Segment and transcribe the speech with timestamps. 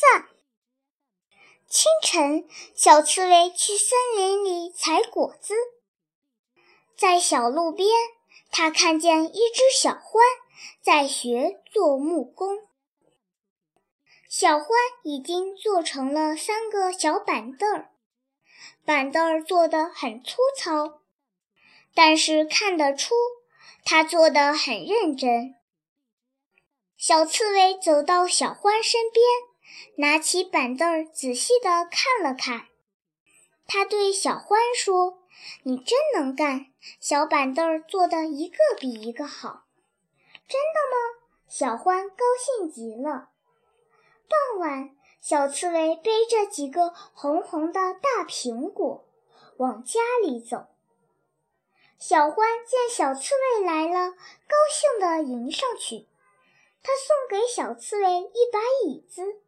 [0.00, 0.28] 赞。
[1.68, 5.54] 清晨，小刺猬去森林里采果子，
[6.96, 7.88] 在小路边，
[8.50, 10.20] 它看见一只小獾
[10.80, 12.66] 在学做木工。
[14.28, 14.68] 小獾
[15.04, 17.90] 已经做成了三个小板凳儿，
[18.84, 21.00] 板凳儿做的很粗糙，
[21.94, 23.14] 但是看得出
[23.84, 25.56] 它做得很认真。
[26.96, 29.49] 小刺猬走到小獾身边。
[29.96, 32.68] 拿起板凳儿，仔细地看了看。
[33.66, 35.22] 他对小獾说
[35.64, 36.66] ：“你真能干，
[36.98, 39.66] 小板凳儿做的一个比一个好。”
[40.48, 41.20] 真的吗？
[41.48, 43.30] 小獾高兴极了。
[44.28, 49.04] 傍晚，小刺猬背着几个红红的大苹果
[49.58, 50.66] 往家里走。
[51.98, 56.08] 小獾见小刺猬来了，高兴地迎上去。
[56.82, 59.40] 他送给小刺猬一把椅子。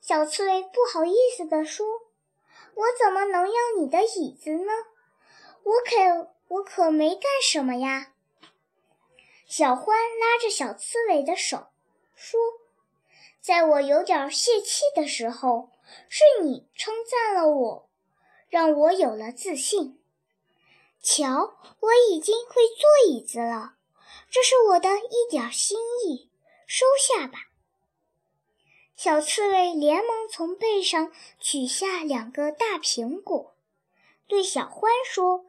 [0.00, 1.86] 小刺猬不好意思地说
[2.74, 4.72] ：“我怎么能要你的椅子呢？
[5.64, 8.12] 我可我可没干什么呀。”
[9.48, 11.68] 小獾拉着小刺猬的手
[12.14, 12.38] 说
[13.40, 15.70] ：“在我有点泄气的时候，
[16.08, 17.88] 是你称赞了我，
[18.48, 20.00] 让我有了自信。
[21.02, 23.74] 瞧，我已经会坐椅子了，
[24.30, 26.30] 这是我的一点心意，
[26.66, 27.38] 收下吧。”
[28.96, 33.54] 小刺猬连忙从背上取下两个大苹果，
[34.26, 35.44] 对小獾说：“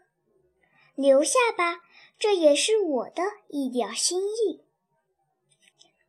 [0.96, 1.80] 留下吧，
[2.20, 4.66] 这也是我的一点心意。”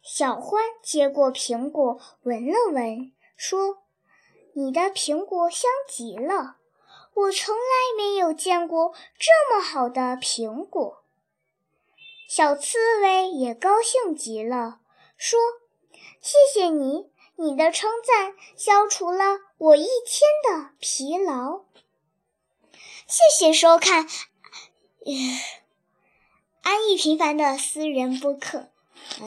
[0.03, 3.85] 小獾接过苹果，闻了闻，说
[4.55, 6.57] ：“你的苹果香极了，
[7.15, 11.05] 我从来没有见过这么好的苹果。”
[12.29, 14.81] 小刺猬也高兴极了，
[15.17, 15.39] 说
[16.21, 21.61] ：“谢谢你。”你的称赞消除了我一天的疲劳。
[23.07, 24.09] 谢谢收看，
[26.63, 28.71] 安逸平凡的私人播客。